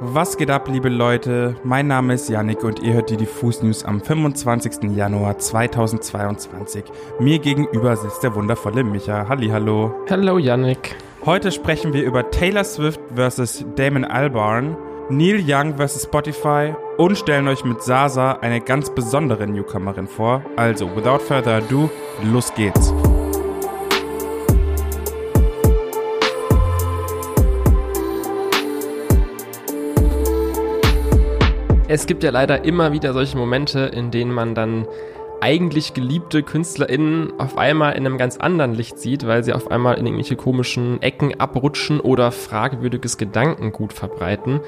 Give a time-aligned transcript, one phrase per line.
[0.00, 1.56] Was geht ab, liebe Leute?
[1.64, 4.94] Mein Name ist Yannick und ihr hört die Diffus News am 25.
[4.94, 6.84] Januar 2022.
[7.18, 9.26] Mir gegenüber sitzt der wundervolle Micha.
[9.28, 9.92] Hallo.
[10.08, 10.94] Hallo Yannick.
[11.26, 13.64] Heute sprechen wir über Taylor Swift vs.
[13.74, 14.76] Damon Albarn,
[15.10, 16.04] Neil Young vs.
[16.04, 20.42] Spotify und stellen euch mit Sasa eine ganz besondere Newcomerin vor.
[20.54, 21.90] Also, without further ado,
[22.22, 22.94] los geht's.
[31.90, 34.86] Es gibt ja leider immer wieder solche Momente, in denen man dann
[35.40, 39.96] eigentlich geliebte KünstlerInnen auf einmal in einem ganz anderen Licht sieht, weil sie auf einmal
[39.96, 44.60] in irgendwelche komischen Ecken abrutschen oder fragwürdiges Gedankengut verbreiten.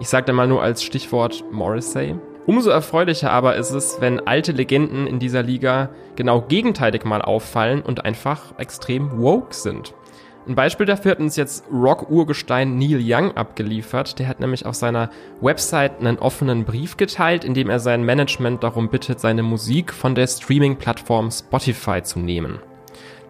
[0.00, 2.16] Ich sage da mal nur als Stichwort Morrissey.
[2.44, 7.80] Umso erfreulicher aber ist es, wenn alte Legenden in dieser Liga genau gegenteilig mal auffallen
[7.80, 9.94] und einfach extrem woke sind.
[10.48, 14.20] Ein Beispiel dafür hat uns jetzt Rock-Urgestein Neil Young abgeliefert.
[14.20, 15.10] Der hat nämlich auf seiner
[15.40, 20.14] Website einen offenen Brief geteilt, in dem er sein Management darum bittet, seine Musik von
[20.14, 22.60] der Streaming-Plattform Spotify zu nehmen.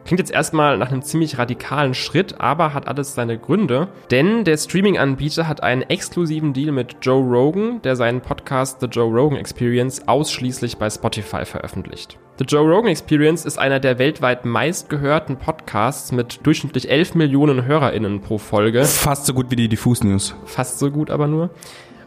[0.06, 3.88] Klingt jetzt erstmal nach einem ziemlich radikalen Schritt, aber hat alles seine Gründe.
[4.12, 9.12] Denn der Streaming-Anbieter hat einen exklusiven Deal mit Joe Rogan, der seinen Podcast The Joe
[9.12, 12.20] Rogan Experience ausschließlich bei Spotify veröffentlicht.
[12.38, 18.20] The Joe Rogan Experience ist einer der weltweit meistgehörten Podcasts mit durchschnittlich 11 Millionen HörerInnen
[18.20, 18.84] pro Folge.
[18.84, 20.36] Fast so gut wie die Diffus News.
[20.44, 21.50] Fast so gut aber nur.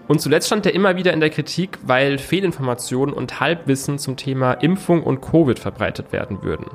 [0.08, 4.54] Und zuletzt stand er immer wieder in der Kritik, weil Fehlinformationen und Halbwissen zum Thema
[4.54, 6.68] Impfung und Covid verbreitet werden würden.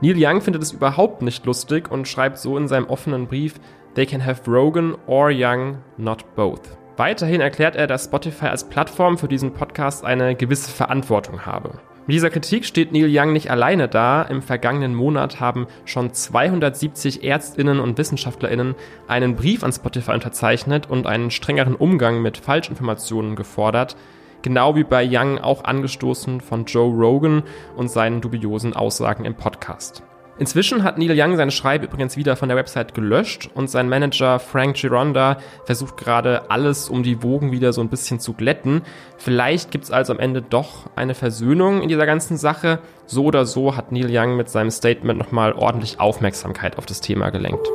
[0.00, 3.54] Neil Young findet es überhaupt nicht lustig und schreibt so in seinem offenen Brief,
[3.94, 6.76] They can have Rogan or Young, not both.
[6.96, 11.78] Weiterhin erklärt er, dass Spotify als Plattform für diesen Podcast eine gewisse Verantwortung habe.
[12.06, 14.22] Mit dieser Kritik steht Neil Young nicht alleine da.
[14.22, 18.74] Im vergangenen Monat haben schon 270 Ärztinnen und Wissenschaftlerinnen
[19.08, 23.96] einen Brief an Spotify unterzeichnet und einen strengeren Umgang mit Falschinformationen gefordert
[24.44, 27.42] genau wie bei Young auch angestoßen von Joe Rogan
[27.74, 30.04] und seinen dubiosen Aussagen im Podcast.
[30.36, 34.40] Inzwischen hat Neil Young seine Schreibe übrigens wieder von der Website gelöscht und sein Manager
[34.40, 38.82] Frank Gironda versucht gerade alles, um die Wogen wieder so ein bisschen zu glätten.
[39.16, 42.80] Vielleicht gibt es also am Ende doch eine Versöhnung in dieser ganzen Sache.
[43.06, 47.30] So oder so hat Neil Young mit seinem Statement nochmal ordentlich Aufmerksamkeit auf das Thema
[47.30, 47.68] gelenkt.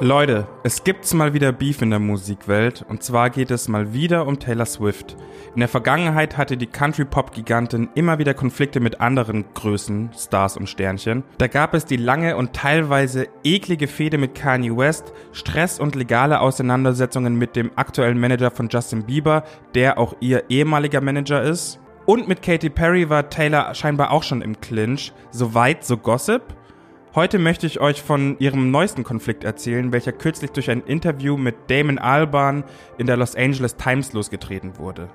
[0.00, 4.26] Leute, es gibt's mal wieder Beef in der Musikwelt und zwar geht es mal wieder
[4.26, 5.16] um Taylor Swift.
[5.54, 11.24] In der Vergangenheit hatte die Country-Pop-Gigantin immer wieder Konflikte mit anderen Größen, Stars und Sternchen.
[11.38, 16.40] Da gab es die lange und teilweise eklige Fehde mit Kanye West, Stress und legale
[16.40, 21.80] Auseinandersetzungen mit dem aktuellen Manager von Justin Bieber, der auch ihr ehemaliger Manager ist.
[22.04, 25.14] Und mit Katy Perry war Taylor scheinbar auch schon im Clinch.
[25.30, 26.42] So weit, so Gossip.
[27.16, 31.54] Heute möchte ich euch von ihrem neuesten Konflikt erzählen, welcher kürzlich durch ein Interview mit
[31.68, 32.62] Damon Albarn
[32.98, 35.08] in der Los Angeles Times losgetreten wurde.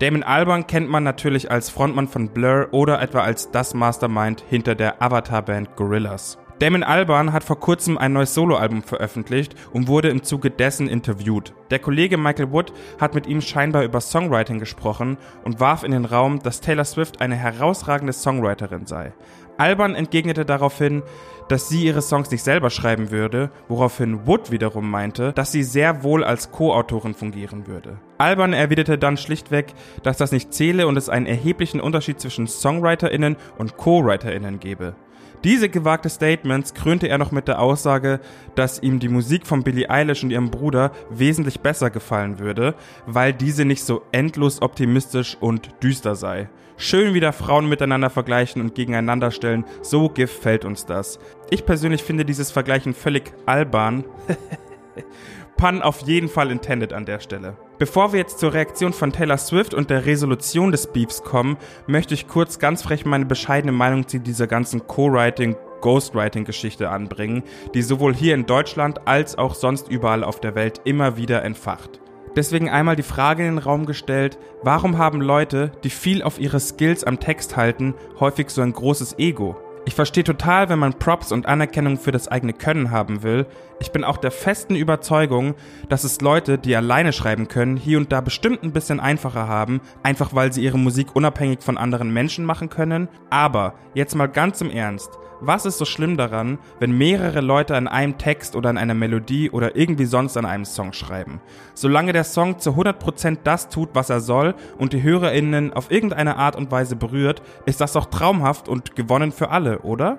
[0.00, 4.74] Damon Albarn kennt man natürlich als Frontmann von Blur oder etwa als das Mastermind hinter
[4.74, 6.38] der Avatar-Band Gorillaz.
[6.58, 11.54] Damon Albarn hat vor kurzem ein neues Soloalbum veröffentlicht und wurde im Zuge dessen interviewt.
[11.70, 16.04] Der Kollege Michael Wood hat mit ihm scheinbar über Songwriting gesprochen und warf in den
[16.04, 19.12] Raum, dass Taylor Swift eine herausragende Songwriterin sei.
[19.56, 21.04] Alban entgegnete daraufhin,
[21.48, 26.02] dass sie ihre Songs nicht selber schreiben würde, woraufhin Wood wiederum meinte, dass sie sehr
[26.02, 27.98] wohl als Co-Autorin fungieren würde.
[28.18, 33.36] Alban erwiderte dann schlichtweg, dass das nicht zähle und es einen erheblichen Unterschied zwischen SongwriterInnen
[33.58, 34.96] und Co-WriterInnen gebe.
[35.44, 38.18] Diese gewagte Statements krönte er noch mit der Aussage,
[38.56, 42.74] dass ihm die Musik von Billie Eilish und ihrem Bruder wesentlich besser gefallen würde,
[43.06, 46.48] weil diese nicht so endlos optimistisch und düster sei.
[46.76, 51.18] Schön wieder Frauen miteinander vergleichen und gegeneinander stellen, so gefällt uns das.
[51.50, 54.04] Ich persönlich finde dieses Vergleichen völlig albern.
[55.56, 57.56] Pun auf jeden Fall intended an der Stelle.
[57.78, 61.56] Bevor wir jetzt zur Reaktion von Taylor Swift und der Resolution des Beefs kommen,
[61.86, 67.44] möchte ich kurz ganz frech meine bescheidene Meinung zu dieser ganzen Co-Writing Ghostwriting-Geschichte anbringen,
[67.74, 72.00] die sowohl hier in Deutschland als auch sonst überall auf der Welt immer wieder entfacht.
[72.34, 76.58] Deswegen einmal die Frage in den Raum gestellt, warum haben Leute, die viel auf ihre
[76.58, 79.56] Skills am Text halten, häufig so ein großes Ego?
[79.88, 83.46] Ich verstehe total, wenn man Props und Anerkennung für das eigene Können haben will.
[83.80, 85.54] Ich bin auch der festen Überzeugung,
[85.88, 89.80] dass es Leute, die alleine schreiben können, hier und da bestimmt ein bisschen einfacher haben,
[90.02, 93.08] einfach weil sie ihre Musik unabhängig von anderen Menschen machen können.
[93.30, 95.18] Aber jetzt mal ganz im Ernst.
[95.40, 99.50] Was ist so schlimm daran, wenn mehrere Leute an einem Text oder an einer Melodie
[99.50, 101.40] oder irgendwie sonst an einem Song schreiben?
[101.74, 106.36] Solange der Song zu 100% das tut, was er soll und die HörerInnen auf irgendeine
[106.36, 110.18] Art und Weise berührt, ist das doch traumhaft und gewonnen für alle, oder?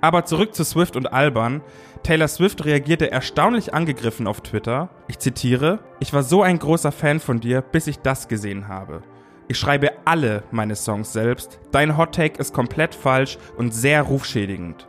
[0.00, 1.60] Aber zurück zu Swift und Alban.
[2.02, 4.90] Taylor Swift reagierte erstaunlich angegriffen auf Twitter.
[5.08, 9.02] Ich zitiere, ich war so ein großer Fan von dir, bis ich das gesehen habe.
[9.48, 11.58] Ich schreibe alle meine Songs selbst.
[11.72, 14.86] Dein Hot Take ist komplett falsch und sehr rufschädigend.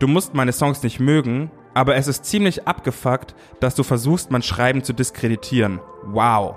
[0.00, 4.42] Du musst meine Songs nicht mögen, aber es ist ziemlich abgefuckt, dass du versuchst, mein
[4.42, 5.80] Schreiben zu diskreditieren.
[6.04, 6.56] Wow.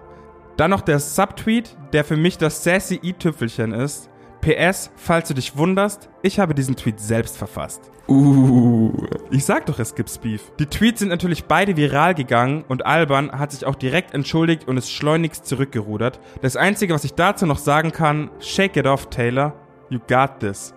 [0.57, 4.09] Dann noch der Subtweet, der für mich das sassy i-Tüpfelchen ist.
[4.45, 7.91] PS, falls du dich wunderst, ich habe diesen Tweet selbst verfasst.
[8.07, 8.91] Uh.
[9.31, 10.51] Ich sag doch, es gibt's Beef.
[10.59, 14.77] Die Tweets sind natürlich beide viral gegangen und Alban hat sich auch direkt entschuldigt und
[14.77, 16.19] ist schleunigst zurückgerudert.
[16.43, 19.53] Das einzige, was ich dazu noch sagen kann, shake it off, Taylor.
[19.89, 20.75] You got this.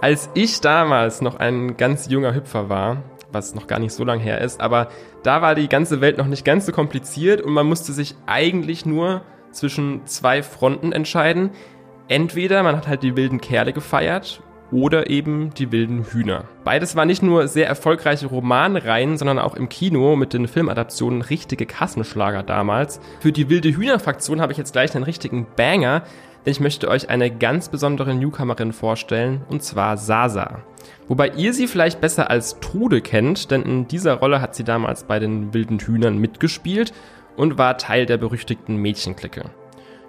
[0.00, 4.18] Als ich damals noch ein ganz junger Hüpfer war, was noch gar nicht so lang
[4.18, 4.88] her ist, aber
[5.22, 8.84] da war die ganze Welt noch nicht ganz so kompliziert und man musste sich eigentlich
[8.84, 9.22] nur
[9.52, 11.50] zwischen zwei Fronten entscheiden.
[12.08, 16.44] Entweder man hat halt die wilden Kerle gefeiert oder eben die wilden Hühner.
[16.64, 21.66] Beides war nicht nur sehr erfolgreiche Romanreihen, sondern auch im Kino mit den Filmadaptionen richtige
[21.66, 22.98] Kassenschlager damals.
[23.20, 26.02] Für die wilde Hühner-Fraktion habe ich jetzt gleich einen richtigen Banger,
[26.44, 30.62] denn ich möchte euch eine ganz besondere Newcomerin vorstellen, und zwar Sasa.
[31.06, 35.04] Wobei ihr sie vielleicht besser als Trude kennt, denn in dieser Rolle hat sie damals
[35.04, 36.92] bei den wilden Hühnern mitgespielt
[37.36, 39.50] und war Teil der berüchtigten Mädchenklicke.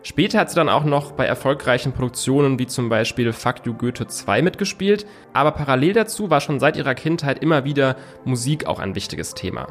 [0.05, 4.05] Später hat sie dann auch noch bei erfolgreichen Produktionen wie zum Beispiel Fuck You Goethe
[4.05, 8.95] 2 mitgespielt, aber parallel dazu war schon seit ihrer Kindheit immer wieder Musik auch ein
[8.95, 9.67] wichtiges Thema.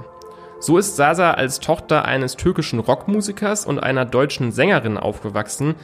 [0.58, 5.74] So ist Sasa als Tochter eines türkischen Rockmusikers und einer deutschen Sängerin aufgewachsen.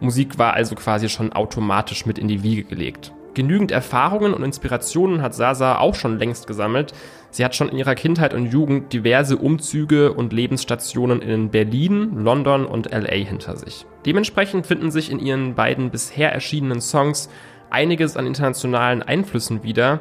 [0.00, 3.12] Musik war also quasi schon automatisch mit in die Wiege gelegt.
[3.38, 6.92] Genügend Erfahrungen und Inspirationen hat Sasa auch schon längst gesammelt.
[7.30, 12.66] Sie hat schon in ihrer Kindheit und Jugend diverse Umzüge und Lebensstationen in Berlin, London
[12.66, 13.86] und LA hinter sich.
[14.04, 17.28] Dementsprechend finden sich in ihren beiden bisher erschienenen Songs
[17.70, 20.00] einiges an internationalen Einflüssen wieder.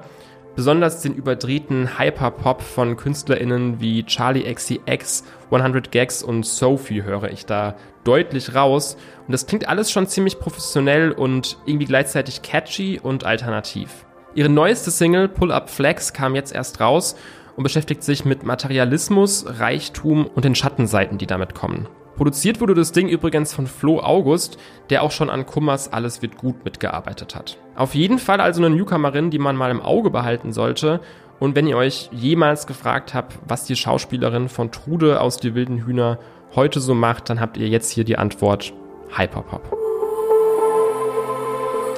[0.57, 7.45] Besonders den überdrehten Hyperpop von KünstlerInnen wie Charlie XCX, 100 Gags und Sophie höre ich
[7.45, 8.97] da deutlich raus.
[9.27, 14.07] Und das klingt alles schon ziemlich professionell und irgendwie gleichzeitig catchy und alternativ.
[14.33, 17.15] Ihre neueste Single Pull Up Flex kam jetzt erst raus
[17.55, 21.87] und beschäftigt sich mit Materialismus, Reichtum und den Schattenseiten, die damit kommen.
[22.17, 24.57] Produziert wurde das Ding übrigens von Flo August,
[24.89, 27.59] der auch schon an Kummers Alles wird gut mitgearbeitet hat.
[27.75, 30.99] Auf jeden Fall also eine Newcomerin, die man mal im Auge behalten sollte.
[31.39, 35.85] Und wenn ihr euch jemals gefragt habt, was die Schauspielerin von Trude aus Die wilden
[35.85, 36.17] Hühner
[36.55, 38.73] heute so macht, dann habt ihr jetzt hier die Antwort
[39.15, 39.77] Hyperpop.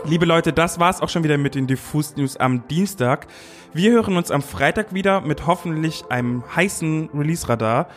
[0.06, 3.28] Liebe Leute, das war's auch schon wieder mit den Diffus News am Dienstag.
[3.74, 7.88] Wir hören uns am Freitag wieder mit hoffentlich einem heißen Release-Radar.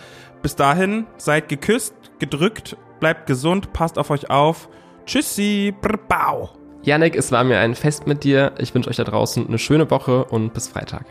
[0.42, 4.68] Bis dahin, seid geküsst, gedrückt, bleibt gesund, passt auf euch auf.
[5.06, 5.72] Tschüssi,
[6.08, 6.50] bau.
[6.82, 8.52] Janik, es war mir ein Fest mit dir.
[8.58, 11.06] Ich wünsche euch da draußen eine schöne Woche und bis Freitag.